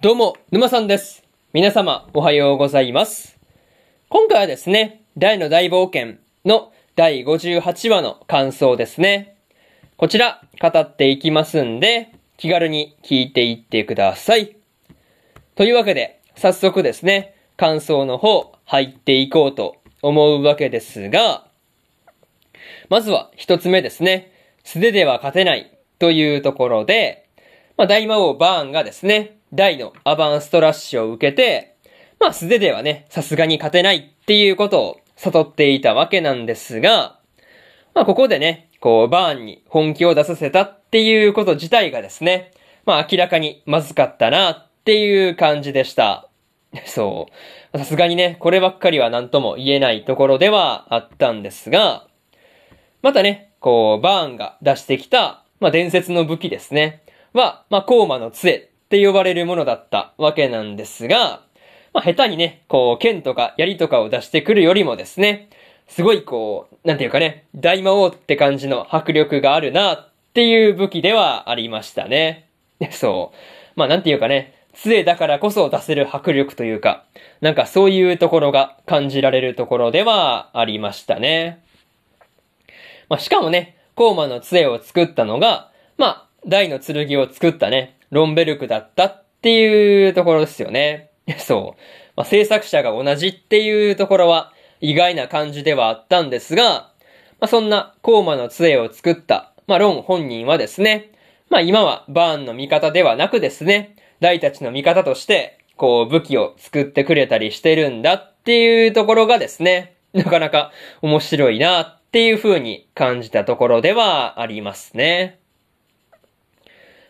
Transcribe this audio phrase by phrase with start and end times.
[0.00, 1.24] どうも、沼さんです。
[1.52, 3.36] 皆様、おはようございます。
[4.08, 9.34] 今回はですね、大の大冒険の第58話の感想ですね。
[9.96, 14.54] こちら、語っていきますんで、気軽に聞いていってください。
[15.56, 21.48] というわけで、早速ですね、感想の方、入っていこうと思うわけですが、
[22.88, 24.30] まずは一つ目ですね、
[24.62, 27.28] 素手では勝てないというところで、
[27.76, 31.76] まあ、大魔王バーンがですね、大のアバンストラッシュを受けて、
[32.20, 37.18] まあ素手ではね、さすがに勝てないっていうことを悟っていたわけなんですが、
[37.94, 42.52] まあここでね、こうバーンに本気を出させたっていうこと自体がですね、
[42.84, 46.28] まあ明らかにまずかったなっていう感じでした。
[46.84, 47.28] そ
[47.72, 47.78] う。
[47.78, 52.06] さすがにね、こればっかりは何とも言えないところではあったんですが、
[53.00, 57.02] またね、こう、バーンが出してきた、まあ伝説の武器ですね。
[57.32, 61.42] は、まあ、コーマの杖って呼ばれるものだったわけなんですが、
[61.92, 65.50] まあ、下手にね、こう、剣とか槍とかを出してくるよりもですね、
[65.88, 72.48] すごいこう、なんていうかね、大魔王って感じの迫力があるなっていう武器ではありましたね。
[72.92, 73.36] そう。
[73.76, 77.04] まあ、なんていうかね、杖だからこそ出せる迫力というか、
[77.42, 81.62] なんかそういうところが感じられるところではありましたね。
[83.10, 91.10] まあ、しかもね、コーマの杖を作ったのが、まあ、大の剣を作ったね、ロンベルクだったっていうところですよね。
[91.38, 91.80] そう。
[92.16, 96.90] まあ、制作者が同じっていうところは意外な感じではあったんですが、
[97.40, 101.12] まあ、そんなコーマの杖を作った、まあ、ロン本人はですね、
[101.50, 115.38] まあ、今はバーンの味方ではなくですね、大たちの味方として、こう武器を作ってくれたりしてるんだっていうところがですね、 なかなか面白いなっていう風に感じたところではありますね。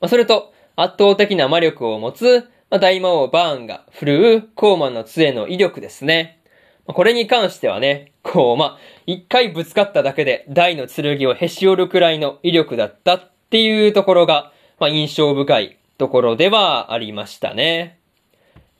[0.00, 6.38] まあ、それと、圧倒的な魔力を持つ、まあ、大魔王バーンが振るうコーマの杖の威力ですね。
[6.86, 17.98] これに関してはね、こう、まあ、一回ぶつかっただけで大の剣をへし折るくらいの威力だったっていうところが、まあ、印象深いところではありましたね。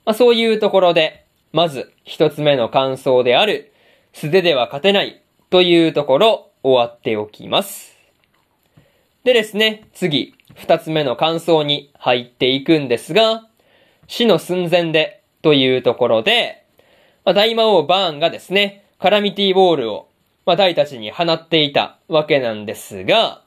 [0.05, 3.73] まあ、そういうところで、まず一つ目の感想である、
[4.13, 7.92] 素手では勝てないというところ終わっておきます。
[9.25, 13.47] でですね、次、二つ目の感想に入っていくんですが、
[14.09, 16.65] 死の寸前でというところで、
[17.25, 20.09] まあ、大魔王バーンがですね、カラミティボールを、
[20.45, 23.43] まあ、大たちに放っていたわけなんですが、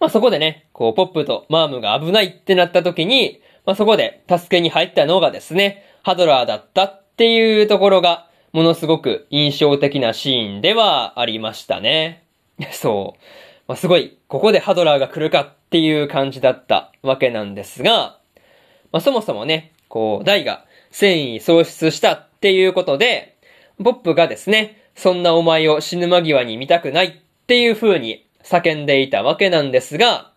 [0.00, 12.24] まあ、そこでね、こう、ポップとマームが危ないってなった時に、まあ、そこで助けに入ったのがですね、ハドラーだったっていうところが、ものすごく印象的なシーンではありましたね。
[12.72, 13.20] そう。
[13.66, 18.18] まあ、すごい、ここでハドラーが来るかっていう感じだったわけなんですが、
[18.92, 23.36] まあ、そもそもね、こう、ダイが戦意喪失したっていうことで、
[23.82, 27.12] ポップがですね、そんなお前を死ぬ間際に見たくないっ
[27.46, 30.30] ていう風に叫んでいたわけなんですが、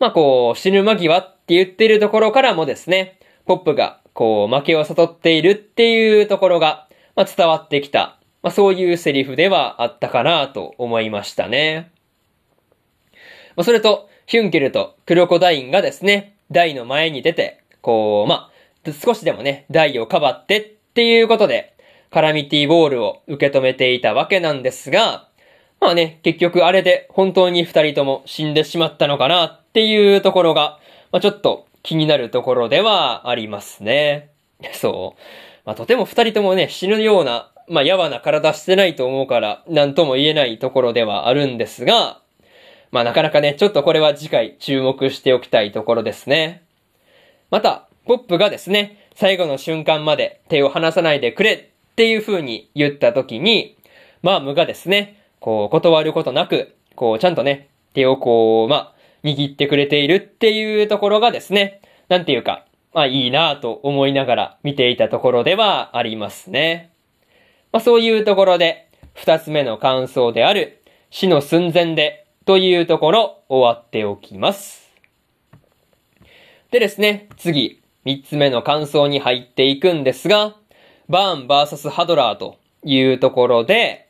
[0.00, 11.91] まあこう、死ぬ間際って言ってるところからもですね、ポップがこう、負けを悟っているっていうところが、まあ、伝わってきた、まあそういうセリフではあったかなと思いましたね。
[13.56, 18.50] まあ、それと、ヒュンケルとクロコダインがですね、ダイの前に出て、こう、ま
[18.86, 21.74] あ、少しでもね、ダイをかばってっていうことで、
[22.10, 25.28] カラミティボールを受け止めていたわけなんですが、
[25.80, 30.78] まあね、結局あれで本当に二人とも死んでしまったのかなっていうところが、
[31.10, 34.30] まあちょっと気になるところではありますね。
[34.74, 35.20] そう。
[35.64, 42.21] まあとても二人ともね、死ぬような、まあやわな体してないと思うから、なんとも言えないところではあるんですが、
[42.92, 46.62] まあなかなかね、ちょっとこれは次回注目しておきたいところですね。
[47.50, 53.76] また、ポップがですね、最後の瞬間まで手を離さないでくれっていう風に言った時に、
[54.22, 58.92] マームがですね、こう断ることなく、こうちゃんとね、手をこう、まあ、
[59.24, 66.90] 握ってくれているっていうところがですね、なんていうか、まあいいなぁと思いながら見ていたところではありますね。
[67.72, 74.90] まあそういうところで、二つ目の感想である、死の寸前でというところ終わっておきます。
[76.70, 80.56] でですね、次、三つ目の感想に入っていくんですが、
[81.08, 84.08] バーン VS ハドラーというところで、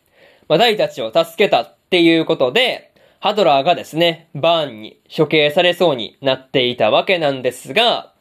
[0.49, 8.13] まあ、大たちを助けたっていうことで、ハドラーがですね、バーンに処刑されそうになっていたわけなんですが、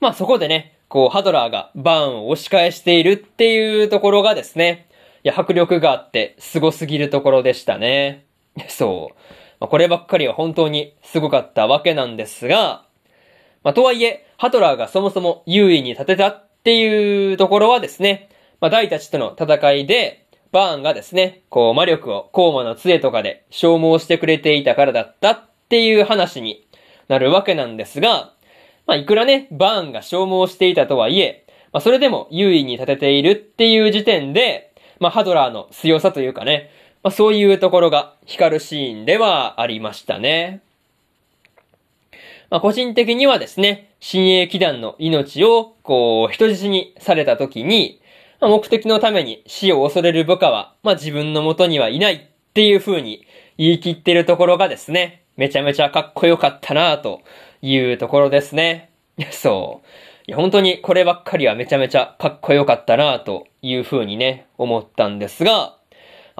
[0.00, 4.88] まあそこでね、こうハドラーがバーンを押し返しているっていうところがですね、
[5.24, 8.24] いや、迫力があって凄すぎるところでしたね。
[8.68, 9.37] そう。
[9.60, 12.84] まあ、こればっかりは本当にすごかったわけなんですが、
[13.64, 18.28] まあ、とはいえ、ハトラーがそもそも優位に立てたっていうところはですね、
[18.60, 26.66] まあ、大たちとの戦いで、バーンがですね、こう魔力をコーマの杖とかで消耗してくれていたからだったっていう話に
[27.08, 28.32] なるわけなんですが、
[28.86, 36.70] まあ、いくらね、バーンが消耗していたとはいえ、まあ、それでも優位に立てているっていう時点で、まあ、ハドラーの強さというかね、
[37.02, 40.62] まあ、そういうところが光るシーンではありましたね。
[42.50, 48.00] まあ、個人的にはですね、親衛騎団の命を、こう、人質にされた時に、
[48.40, 52.20] まあ、目的のために死を恐れる部下は、まあ、自分の元にはいないっ
[52.54, 53.26] ていう風に
[53.58, 57.22] 言い切ってるところがですね、めちゃめちゃかっこよかったなと
[57.60, 58.90] いうところですね。
[59.30, 59.86] そう。
[60.26, 65.77] いや、本当にこればっかりはめちゃめちゃかっこよかったなという風にね、思ったんですが、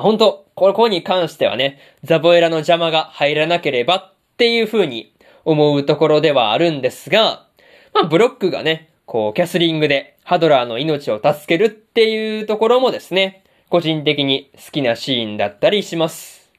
[0.01, 5.13] 本当ここに関してはね、ザボエラの邪魔が入らなければっていう風に
[5.45, 7.47] 思うところではあるんですが、
[7.95, 16.51] まあ、ブロックがね、こう、キャスリングでハドラーの命を助けるっていうところもですね、個人的に好きなシーンだったりします。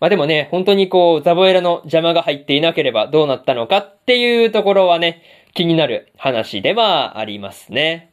[0.00, 5.22] まあでもね、本当にこう、ザボエラの邪魔が入っていなければどうなったのかっていうところはね、
[5.54, 8.10] 気になる話ではありますね。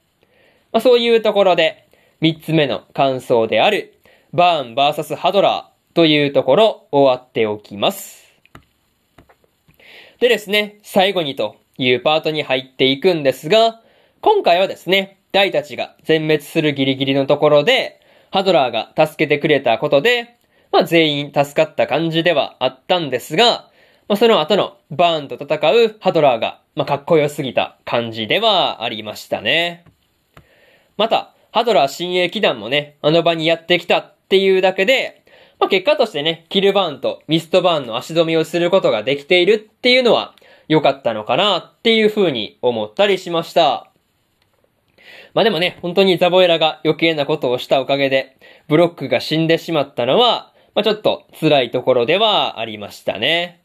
[0.71, 1.87] まあそういうところで、
[2.21, 3.95] 三つ目の感想である、
[4.33, 8.23] バーン VS ハドラーというところ終わっておきます。
[10.21, 13.81] でですね、最後にというパートに入っていくんですが、
[14.21, 17.99] 今回はですね、大たちが全滅するギリギリのところで、
[18.31, 20.37] ハドラーが助けてくれたことで、
[20.71, 23.69] まあ全員助かった感じではあったんですが、
[24.07, 29.83] まあその後のバーンと戦うハドラーが、まあかっこよすぎた感じではありましたね。
[30.95, 35.25] また、ハドラー親衛騎団もね、あの場にやってきたっっていうだけで、
[35.59, 40.35] まあ結果としてね、キルバーンとミストバーンの足止めをすることができているっていうのは、
[40.69, 43.91] 良かったのかなっていう風に思ったりしました。
[45.33, 48.37] まあでもね、本当にザボエラが余計なことをしたおかげで、
[48.69, 53.59] ブロックが死んでしまったのは、まあちょっと辛いところではありましたね。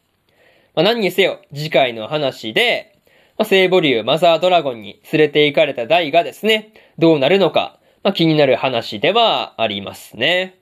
[0.75, 2.93] まあ何にせよ、次回の話で、
[3.37, 7.76] まあ、聖母竜マザードラゴンに連れて行かれたダイがですね、どうなるのか、
[8.07, 10.57] まあ気になる話ではありますね。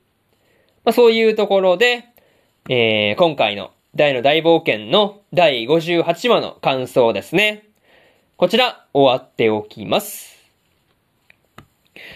[0.84, 2.06] まあそういうところで、
[2.70, 7.68] えー、今回の大の大冒険の第58話の感想ですね。
[8.36, 10.36] こちら、終わっておきます。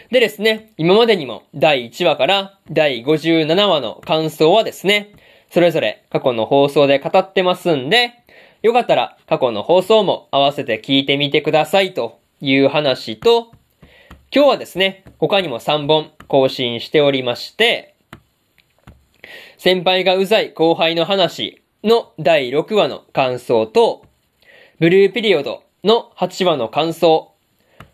[0.09, 5.13] でですね、今までにも第1話から第57話の感想はですね、
[5.51, 8.13] それぞれ過去の放送で語ってますんで、
[8.63, 13.51] よかったら過去の放送も合わせて聞いてみてくださいという話と、
[14.31, 17.95] 今日はですね、他にも3本更新しておりまして、
[19.57, 24.05] 先輩がうざい後輩の話の第6話の感想と、
[24.77, 27.33] ブルーピリオドの8話の感想、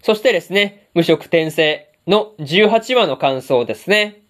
[0.02, 4.22] そしてですね、無色転生の18話の感想ですね。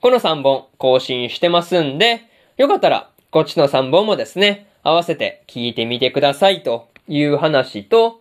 [0.00, 2.20] この3本更新してますんで、
[2.56, 8.20] よかったらこっちの3本もですね、合わせて聞いてみてくださいという話と、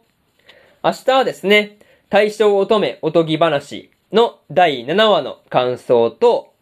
[0.83, 1.78] 明日はですね、
[2.09, 6.54] 大正乙女おとぎ話の第7話の感想と、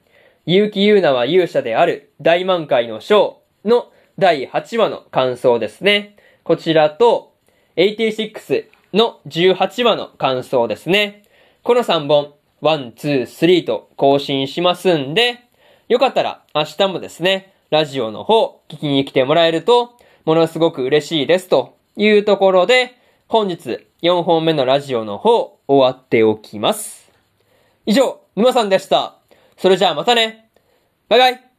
[0.47, 6.15] 結城優奈は勇者である大満開の章の第8話の感想ですね。
[6.43, 7.35] こちらと、
[7.75, 8.65] 86
[8.95, 11.21] の18話の感想ですね。
[11.61, 12.33] この3本、
[12.63, 15.41] 1、2、3と更新しますんで、
[15.87, 19.93] よかったら明日もですね、ラジオの方聞きに来てもらえると、
[20.25, 22.95] ものすごく嬉しいですというところで、
[23.27, 27.11] 本日4本目のラジオの方終わっておきます。
[27.87, 29.15] 以上、沼さんでした。
[29.57, 30.51] それじゃあまたね。
[31.09, 31.54] バイバイ。